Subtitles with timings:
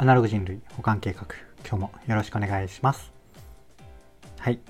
[0.00, 1.26] アナログ人類保管計画。
[1.68, 3.12] 今日もよろしくお願いします。
[4.38, 4.60] はい。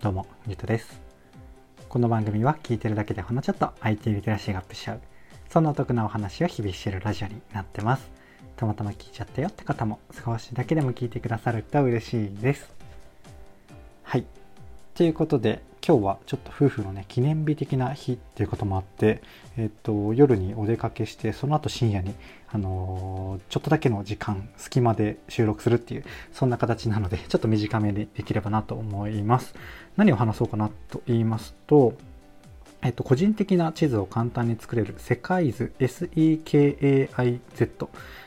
[0.00, 1.02] どうもゆうとです。
[1.90, 5.02] この番組は聞いてるだけでほんのちょっと IT リテラシーがアップしちゃう
[5.50, 8.10] そんなお得なお話を日々してるラジオになってます。
[8.56, 12.74] たまたま聞いちゃったよって方も少しだけでも聞いてくださると嬉しいです。
[14.04, 14.24] はい。
[14.98, 19.22] ということで今日はちょっと夫婦のね記念日的な日っていうこともあって、
[19.56, 22.16] えっと、夜にお出かけしてその後深夜に、
[22.48, 29.54] あのー、ちょっとだけの時間隙間で収録するっていうそんな形なのでちょっと短めにできればなと思います
[29.96, 31.94] 何を話そうかなと言いますと
[32.82, 37.38] えっと、個人的な地図を簡単に作れる世界図 SEKAIZ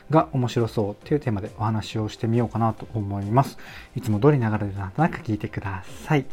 [0.08, 3.58] が面白そうというテーマでお話をしてみようかなと思います。
[3.94, 6.26] いつも通りながらでなんとなく聞いてください。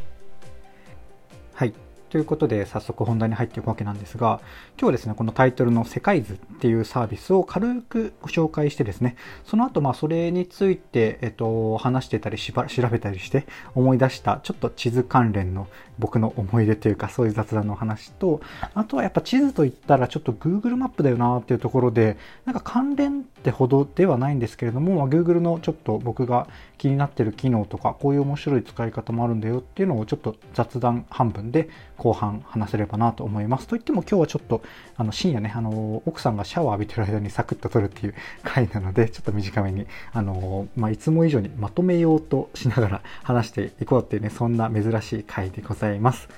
[1.60, 1.89] はい。
[2.10, 4.42] ということで早速本題に入っていくわけなんですが
[4.78, 15.68] 今日はですねこのタイトルの「世界図」っていうサービスを軽くご紹介してですねその後まあそれについて、えっと、話してたりしば調べたりして思い出したちょっと地図関連の
[16.00, 18.42] 僕の思い出というかそういう雑談の話と
[18.74, 31.70] あとはやっぱ地図といったらちょっと Google マップだよなっていうところでなんか関連ってほどではないんですけれども、まあ、Google のちょっと僕が気になってる機能とかこういう面白い使い方もあるんだよっていうのをちょっと雑談半分で
[32.00, 34.64] 後半話せればなと思いますといっても今日はちょっと
[34.96, 46.30] あの深夜ねあの奥さんがシャワー浴びてる間にサクッと撮るっていう 回なのでちょっと短めにあの、まあ、いつも以上にまとめようとしながら話していこうっていうねそんな珍しい回でございます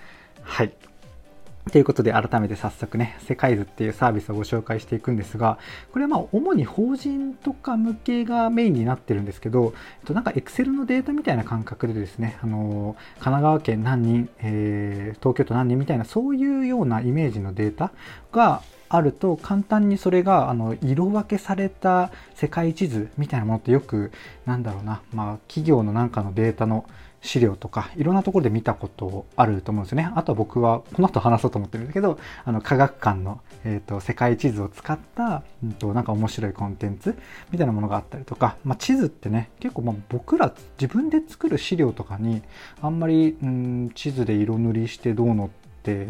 [0.41, 0.90] はい。
[1.71, 5.57] ということで改めて早速ね、世界図っていうサービスをご紹介していくんですが、
[5.93, 17.93] これはまあ主に法人とか向けがメインになってるんですけど、と、なんか Excel のデータみたいな感覚でですね、あの神奈川県何人、えー、東京都何人みたいなそういうようなイメージのデータ
[18.33, 24.11] があると簡単にそれがあの色分けされた世界地図みたいなものってよく
[24.45, 26.85] なんだろうな、まあ、企業のなんかのデータの
[27.21, 30.11] 資料とかいろんなところで見たことあると思うんですよね。
[30.15, 37.17] あとは僕はこの後話そうと思ってるんだけどあの科学館の、えーと、世界地図を使った、うんと、なんか面白いコンテンツ
[37.51, 42.41] みたいなものがあったりとか、まあ、地図ってね結構まあ僕ら自分で作る資料とかに
[42.81, 45.60] あんまり、うん、地図で色塗りしてどうのって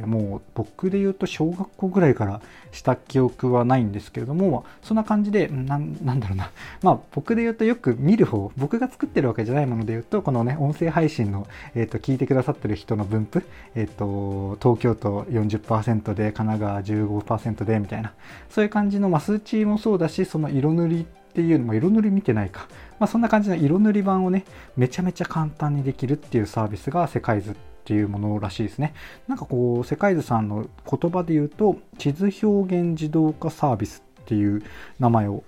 [0.06, 6.52] もう僕で言うと小学校ぐらいからした記憶はないんですけれどもそんな感じでなんだろうな。
[6.82, 13.44] まあ僕で言うとよく見る方僕が作ってるわけじゃないもので言うとこのね音声配信の、えーと、聞いてくださってる人の分布、
[13.76, 18.14] えーと、東京都40%で神奈川15%でみたいな。
[18.50, 22.68] そういう感じの、まあ、数値もそうだしその色塗りっていうのも色塗り見てないか、
[23.00, 24.44] まあ、そんな感じの色塗り版をね
[24.76, 28.94] めちゃめちゃ簡単にできるっていうサービスが世界図ってていうものらしいですね。
[29.28, 34.64] なんかこう、世界図さんの言葉で言うと、地図表現自動化サービスっていう
[35.00, 35.44] 名前を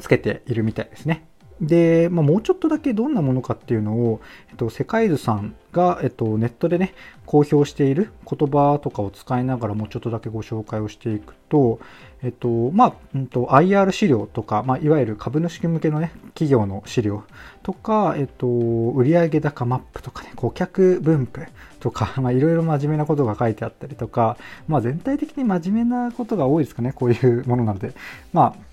[0.00, 1.26] つけているみたいですね。
[1.62, 6.92] で、まあ、もうちょっとだけどんなものかっていうのを、えっと、世界図さんが、えっと、ネットでね、
[7.24, 11.78] 公表している言葉とかを使いながらもうちょっとだけご紹介をしていくと、
[12.24, 17.22] えっと、まあ、うんと、IR 資料とか、まあ、いわゆる株主向けのね、企業の資料
[17.62, 21.46] とか、えっと、売上高マップとかね、顧客分布
[21.78, 24.36] とか、 まあ、いろいろ真面目なことが書いてあったりとか、
[24.66, 27.92] まあ、全体的に真面目なことが多いですかね、こういうものなので。
[28.32, 28.71] まあ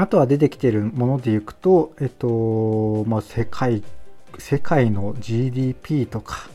[0.00, 3.82] あとは出てきてるものでいくと、えっと、まあ、世界、
[4.38, 6.48] 世界の GDP とか、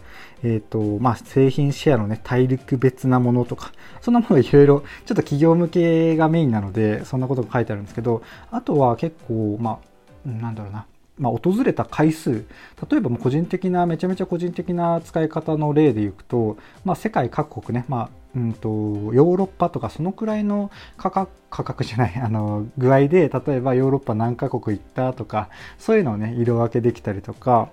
[0.43, 9.79] えっ、と、まあ、製品シェアのね、大陸別なものとか、そんなものいろいろ、ちょっと企業向けがメインなので、そんなことが書いてあるんですけど、あとは結構、ま
[10.25, 10.85] あ、なんだろうな、
[11.17, 12.45] まあ、訪れた回数
[12.89, 27.69] 例えばもう個人的なめちゃめちゃ個人的な使い方の例でいくと、まあ、世界各国ね、まあうんと、ヨーロッパとかそのくらいの価格価格じゃないあの具合で例えばヨーロッパ何カ国行ったとかそういうのをね色分けできたりとか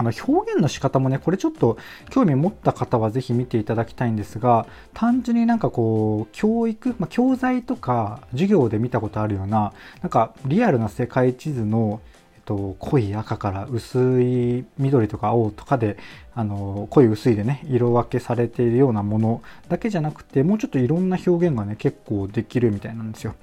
[0.00, 1.76] あの表現の仕方もね、これちょっと
[2.08, 12.00] 興味持った方はぜひ見ていただきたいんですが、単純になんかこう、教育、まあ、教材とか授業で見たことあるような、なんかリアルな世界地図の
[12.50, 15.96] と、濃い赤から薄い緑とか青とかで
[16.34, 23.36] あの濃い薄いでね色分けされているようなものだけじゃなくてもうちょっといろんな表現がね結構できるみたいなんですよ。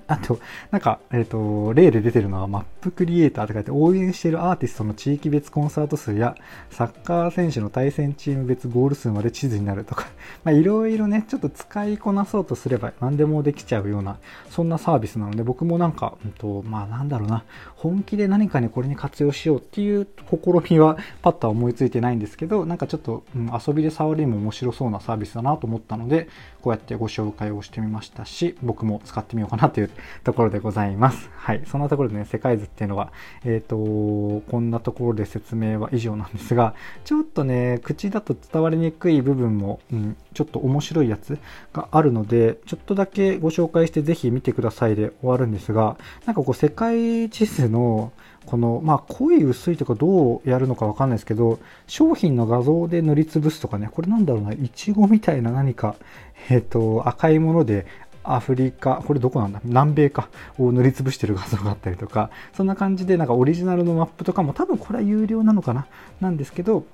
[0.06, 0.38] あと、
[0.70, 6.34] なんか、えっ、ー、と、例で出てるのは、マップクリエイターって書いて、応援しているアーティストの地域別コンサート数や、
[6.70, 10.06] サッカー選手の対戦チーム別ゴール数まで地図になるとか、
[10.44, 14.18] まあ、いろいろね、ちょっと使いこなそうとすれば何でもできちゃうような、
[14.50, 17.44] そんなサービスなので、僕もなんか、うんと、まあ、なんだろうな、
[17.76, 26.28] 本気で何かにこれに活用しようっていう試みは、パッとは思いついてないんですけど、なんかちょっと、うん、遊びで触りも面白そうなサービスだなと思ったので、
[26.64, 29.90] こうやってご紹介をしてみましたし、僕も使ってみようかなという
[30.24, 31.28] ところでございます。
[31.36, 31.62] はい。
[31.66, 33.12] そんなところでね、世界図っていうのは、
[33.44, 36.74] えっ、ー、と、こんなところで説明は以上なんですが、
[37.04, 41.38] ちょっとね、口だと伝わりにくい部分も、うん、ちょっと面白いやつ
[41.74, 48.10] があるので、ちょっとだけご紹介してぜひ見てくださいで終わるんですが、なんかこう世界地図の
[48.46, 55.96] この、まあ、濃い薄いとかどうやるのかわかんないですけど、商品の画像で塗りつぶすとかね、これなんだろうな、いちごみたいな何か、
[56.50, 57.86] えっ、ー、と、赤いもので
[58.22, 65.86] アフリカ、これどこなんだ南米かを塗りつぶしてる画像があったりとか、そんな感じでなんかオリジナルのマップとかも多分これは有料なのかな
[66.20, 66.84] なんですけど、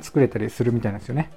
[0.00, 1.30] 作れたりするみたいなんですよね。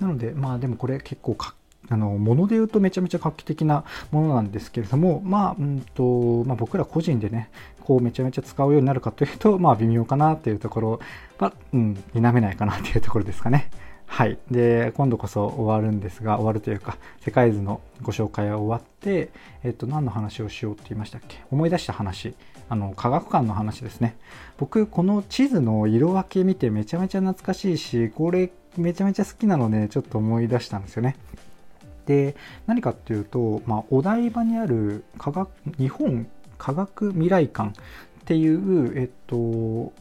[0.00, 1.54] なので、まあでもこれ結構か
[1.90, 7.50] あの、もので言うとめちゃめちゃ画期的なものなんですけれども、まあ、うんと、まあ僕ら個人でね、
[7.80, 11.00] こうめちゃめちゃ使うようになるかというと、まあ微妙かなっていうところ
[11.38, 13.70] は、うん、否めないかなっていうところですかね。
[14.06, 14.38] はい。
[14.50, 19.30] で、今度こそ終わるんですが、終わるというか、世界図のご紹介は終わって、
[19.62, 21.42] えっと、何の話をしようって言いましたっけ？
[21.50, 22.34] 思い出した話。
[22.68, 24.16] あの、科学館の話ですね。
[24.58, 31.16] 僕、この地図の色分け見てめちゃめちゃ懐かしいし、これめちゃめちゃ好きなので、ちょっと思い出したんですよね。
[32.06, 32.36] で、
[32.66, 35.48] 何かっていうと、まあ、お台場にある科学、
[35.78, 36.26] 日本
[36.58, 37.72] 科学未来館っ
[38.24, 39.92] ていう、えっと、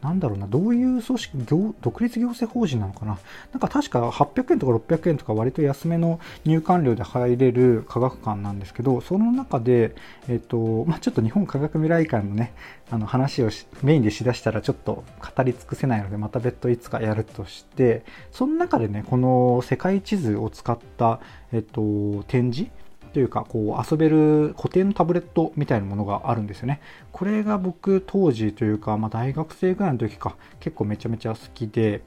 [0.00, 3.18] なんだろうな、どういう組織、業独立行政法人なのかな。
[3.52, 9.96] なんか確か800円とか600円とか割と安めの入館料で入れる科学館なんですけど、その中で、
[10.28, 12.52] えっ、と、まあ、ちょっと日本科学未来館のね、
[12.90, 13.50] あの話を
[13.82, 15.04] メインでしだしたらちょっと
[15.36, 21.20] 語り尽くせないので、また別途いつかやるとして、その中でね、この世界地図を使った、
[21.52, 22.70] えっ、と、展示
[23.12, 26.80] というか、こう遊べる固定のタブレットみたいなものがあるんですよね。
[27.12, 32.02] これが僕当時というか、まあ、大学生ぐらいの時か、結構めちゃめちゃ好きで、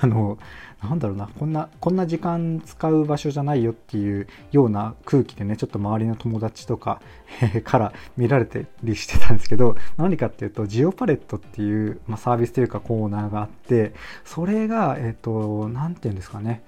[0.00, 0.38] あの、
[0.82, 7.00] なんだろうな、こんな、こんな時間使う場所じゃないよっていうような空気でね、ちょっと周りの友達とか、
[7.64, 13.92] から見られてりしてたんですけど、何かっていうと、ジオパレットっていう、まあ、サービスというかコーナーがあって、
[14.24, 16.62] それが、えっ、ー、と、なんていうんですかね、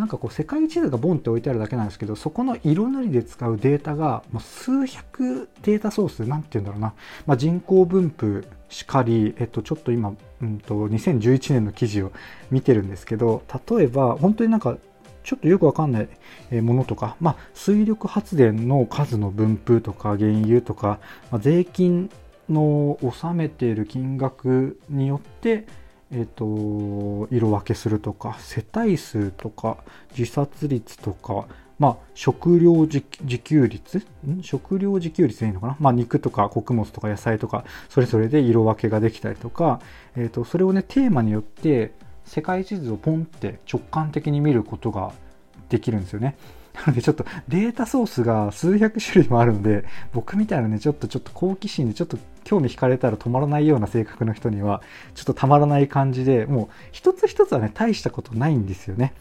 [0.00, 6.94] なんかこう世界地図がボンって置いてあるだけなんですけど、そこの色塗りで使うデータが、もう数百データソース、なんて言うんだろうな、
[7.26, 12.12] まあ、人口分布しかり、えっと、ちょっと今、うんと、2011年の記事を
[12.50, 14.78] 見てるんですけど、例えば、本当になんか、
[15.22, 16.00] ちょっとよくわかんな
[16.50, 20.98] いものとか、まあ、水力発電の数の分布とか、原油とか、
[21.30, 22.10] まあ、税金
[22.48, 25.66] の納めている金額によって、
[26.12, 29.78] えーと、色分けするとか世帯数とか
[30.16, 31.46] 自殺率とか、
[31.78, 33.02] まあ、食料自
[33.38, 33.98] 給率？
[34.26, 34.42] ん？
[34.42, 39.80] 食料自給率でいいのかな、まあ、肉とか穀物とか野菜とかそれぞれで色分けができたりとか、
[40.16, 41.92] えーと、それをねテーマによって
[42.24, 45.12] 世界地図をポンって直感的に見ることが
[45.68, 46.36] できるんですよね。
[46.74, 54.82] なのでちょっとデータソースが数百種類もあるので、僕みたいなね、ちょっとちょっと好奇心でちょっと興味惹かれたら止まらないような性格の人には、
[55.14, 59.14] ちょっとたまらない感じで、もう一つ一つはね、大したことないんですよね。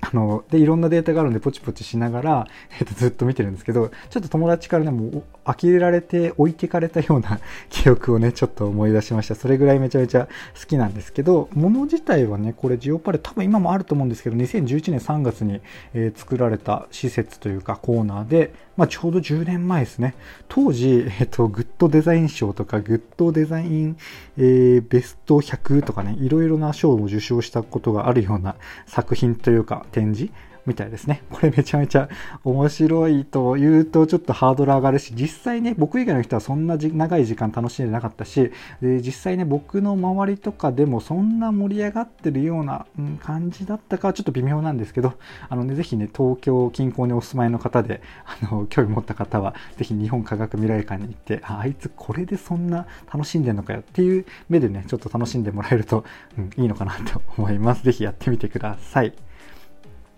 [0.00, 2.46] あの、で、いろんなデータがあるんで、ポチポチしながら、
[2.80, 9.34] えっ、と、ずっと見てるんですけど、ちょっと友達からね、もう、呆れられて置いてかれたような 記憶をね、ちょっと思い出しました。
[9.34, 10.28] それぐらいめちゃめちゃ
[10.58, 15.60] 好きなんですけど、もの自体はね、これジオパレ、多分今もあると思うんですけど、2011年3月に、
[15.94, 20.14] えー、作られた施設というかコーナーで、まあ、ちょうど10年前ですね。
[20.48, 23.96] 当時、えっ、と、グッドデザイン賞とか、グッドデザイン、
[24.36, 28.54] えー、ベスト100とかね、いろいろな賞を受賞したことがあるような
[28.86, 30.32] 作品というか、展示
[30.68, 31.22] みたいですね。
[31.30, 32.08] これめちゃめちゃ
[32.44, 45.14] 面白いと言うとちょっとハードル上がるし、実際ね、僕以外の人はそんな長い時間楽しんでなかったし、で実際ね、僕の周りとかでもそんな盛り上がってるような、うん、感じだったかはちょっと微妙なんですけど、
[45.48, 56.04] あのね、ぜひね、東京近郊にお住まいの方で、あの、興味持った方は、ぜひ日本科学未来館に行って、ああいつこれでそんな楽しんでんのかよっていう目でね、ちょっと楽しんでもらえると、
[56.36, 57.84] うん、いいのかなと思います。
[57.84, 59.27] ぜひやってみてください。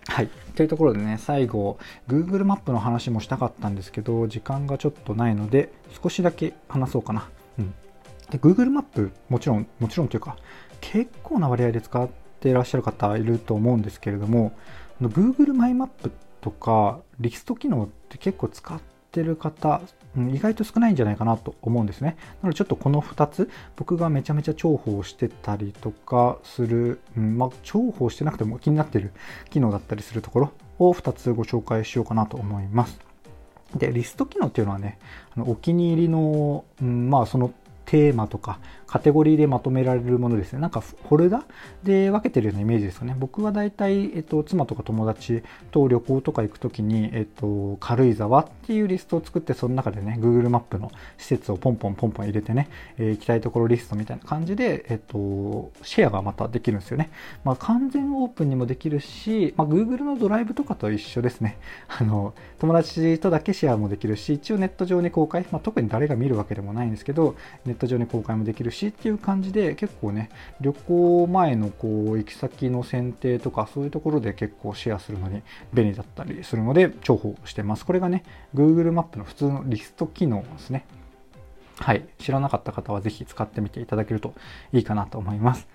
[0.07, 0.29] はい。
[0.55, 1.77] というところでね、最後、
[2.07, 7.29] Google マップの話もしたかったんですけど、時間がちょっとないので、少しだけ話そうかな。
[7.59, 7.73] うん。
[8.29, 10.37] で、Google マップ、もちろん、もちろんというか、
[10.81, 14.53] 結構な割合で使っていらっしゃる方いると思うんですけれども、
[15.01, 18.79] Google マイマップとか、リスト機能って結構使っ
[19.11, 19.81] てる方、
[20.15, 22.17] うん意外と少ないんじゃないかなと思うんですね。
[22.41, 29.11] なのでちょっとこの2つ、僕がめちゃめちゃ重宝してたりとかする、うん、まあ、重宝してなくても気になってる
[29.49, 32.99] 機能だったりするところを2つご紹介しようかなと思います。
[33.75, 34.99] で、リスト機能っていうのはね、
[35.35, 37.53] あのお気に入りの、うん、まあその
[37.85, 38.59] テーマとか
[38.91, 40.59] カテゴリーでまとめられるものですね。
[40.59, 41.45] なんかフォルダ？
[41.81, 43.15] で分けてるようなイメージですかね。
[43.17, 52.67] 僕は大体、えっと、妻とか友達と旅行とか行くときに、えっと、軽井沢っていうリストを作って、その中でね、Google マップの施設をポンポンポンポン入れてね、
[52.97, 57.11] えー、行きたいところリストみたいな感じで、えっと、シェアがまたできるんですよね。
[57.45, 61.57] まあ、完全オープンにもできるし、まあ、Google のドライブとかと一緒ですね。
[61.87, 75.41] あの、友達とだけシェアもできるし、一応ネット上に公開、まあ、特に誰が見るわけでもないんですけど、ネット上に公開もできるしっていう感じで、結構ね、旅行前のこう、行き先の選定とか、そういうところで結構シェアするのに
[75.73, 77.85] 便利だったりするので、重宝してます。
[77.85, 78.23] これがね、
[78.55, 80.85] Google マップの普通のリスト機能ですね。
[81.77, 82.05] はい。
[82.19, 84.33] 知らなかった方はぜひ使ってみていただけると
[84.71, 85.67] いいかなと思います。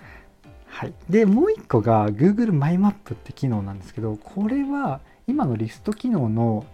[0.66, 0.94] はい。
[1.08, 6.64] で、もう一個が Google マイマップって機能なんですけど、これは今のリスト機能の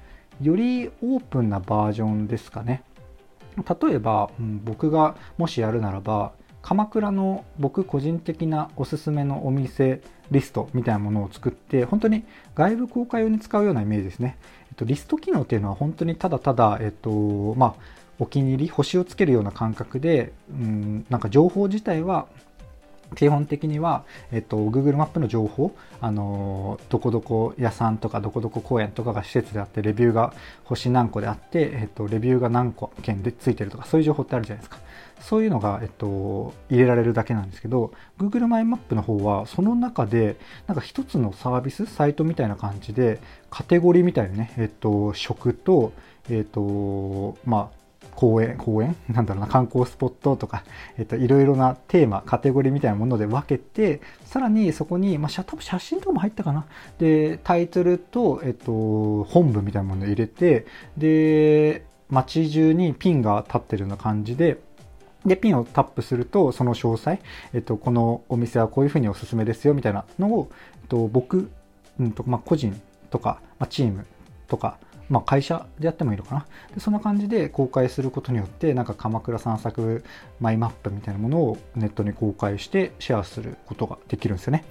[0.41, 2.83] よりオープンなバージョンですかね。
[3.57, 6.33] 例えば、うん、僕がもしやるならば、
[6.63, 14.39] 鎌倉の僕個人的なおすすめのお店リストみたいなものを作って、本当に外部公開用に使うようなイメージですね。
[14.71, 22.27] えっと、リスト機能っていうのは本当にただただ、えっと、まあ、お気に入り、星をつけるような感覚で、うん、なんか情報自体は
[23.15, 30.33] 基本的には、えっと、Google マップの情報、あの、どこどこ屋さんとかどこどこ公園とかが施設であって、レビューが
[30.65, 34.79] 星何個であって、えっと、レビューが何個件でついてるとか、そういう情報ってあるじゃないですか。
[35.21, 45.93] そういうのが、えっと、入れられるだけなんですけど、Google マイマップの方は、その中で、なんか一つのサービス、サイトみたいな感じで、カテゴリーみたいなね、えっと、食と、
[46.29, 47.82] えっと、まあ、
[48.15, 48.95] 公園、公園？
[49.09, 50.65] なんだろうな、観光スポットとか、
[50.99, 56.67] えっと、いろいろなテーマ、カテゴリーみたいなもので分けて、さらにそこに、まあ、多分写真とかも入ったかな。
[56.99, 60.67] で、タイトルと、えっと、本文みたいなものを入れて、
[60.97, 64.59] で、街中にピンが立ってるような感じで、
[65.25, 67.19] で、ピンをタップすると、その詳細、
[67.55, 70.51] えっと、このお店はこういうふうにおすすめですよ、みたいなのを、
[70.83, 71.51] えっと、僕、
[71.99, 72.79] うんと、まあ、個人
[73.09, 74.05] とか、まあ、チーム
[74.49, 74.79] とか、
[75.09, 80.05] まあ、会社でやってもいいのかなでそんな感じで公開することによってなんか鎌倉散策
[80.41, 84.65] マイマップみたいなものをネットに公開してシェアすることができるんですよね。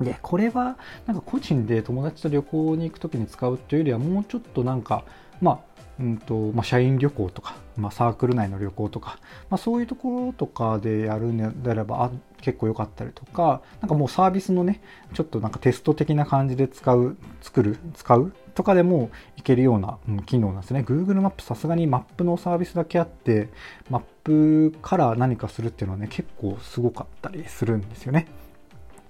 [0.00, 5.04] でこれはなんか個人で友達と旅行に行く時に使うというよりはもうちょっとなんか
[5.40, 9.18] まあうんとまあ、社員旅行とか、まあ、サークル内の旅行とか、
[9.48, 14.80] まあ、そういうところとかでやるんであればあ結構良かったりとかなんかもうサービスのね
[15.14, 23.48] ちょっとなんかテスト的な感じで使う作る使うとかでもいけるような、うん、機能なんですね Google マップさすがにマップのサービスだけあって
[23.90, 28.26] マップから何かするっていうのはね結構すごかったりするんですよね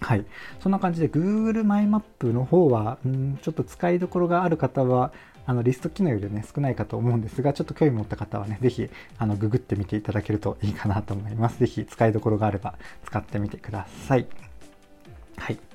[0.01, 0.27] はい。
[0.61, 5.13] そんな感じで Google マイマップの方は、うん、ちょっと使いどころがある方は、
[5.47, 11.59] あのリスト機能よりね、少ないかと思うんですが、ちょっと興味持った方はね、ぜひ、あの、ググってみていただけるといいかなと思います。
[11.59, 12.75] ぜひ、使いどころがあれば
[13.07, 14.27] 使ってみてください。
[15.39, 15.74] はい。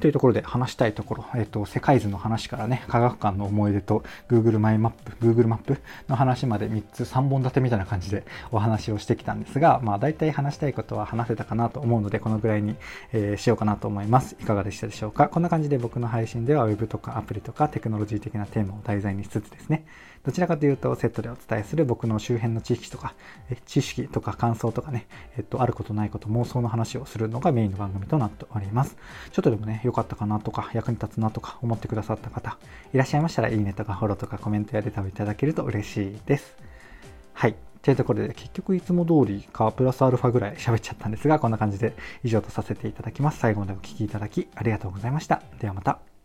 [0.00, 5.78] というところで話したいところ、えっ、と、世界図の話からね、科学館の思い出と Google マイマップ、Google マップ
[6.08, 12.76] の話まで3つ3本立てみたいな感じでお話をしてきたんですが、まあ大体話したいことは話せたかなと思うので、このぐらいに、
[13.12, 14.36] えー、しようかなと思います。
[14.40, 15.28] いかがでしたでしょうか？
[15.28, 19.84] こんな感じで僕の配信では Web とかアプリとかテクノロジー的なテーマを題材にしつつですね、
[20.24, 23.14] どちらかというとセットでお伝えする僕の周辺の知識とか、
[23.50, 25.06] え知識とか感想とかね、
[25.36, 28.96] えっと、あることないこと妄想の話をするのがメインの番組となっております。
[29.32, 32.58] ちょっとでもね、良かったかなとか、役に立つなとか思ってくださった方、
[32.92, 36.56] いらっしゃいましたらいいねとかフォローとかコメントやレターをいただけると嬉しいです。
[37.32, 37.54] はい。
[37.82, 41.94] というところで、結局いつも通りか、プラスアルファぐらい喋っちゃったんですが、こんな感じで
[42.24, 43.38] 以上とさせていただきます。
[43.38, 45.42] 最後までお聴きいただきありがとうございました。
[45.60, 46.17] ではまた。